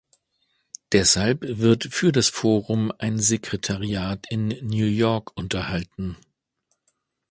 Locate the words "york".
4.87-5.37